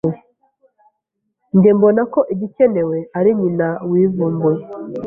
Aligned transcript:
Njye 1.55 1.71
mbona 1.77 2.01
ko 2.13 2.19
igikenewe 2.33 2.97
ari 3.17 3.31
nyina 3.39 3.67
wivumbuye. 3.89 4.61